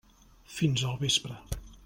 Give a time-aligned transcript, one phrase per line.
[0.53, 1.39] Fins al vespre.